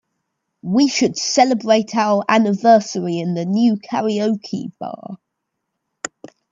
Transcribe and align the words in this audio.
We 0.63 0.87
should 0.87 1.15
celebrate 1.15 1.95
our 1.95 2.25
anniversary 2.27 3.19
in 3.19 3.35
the 3.35 3.45
new 3.45 3.75
karaoke 3.75 4.71
bar. 4.79 5.19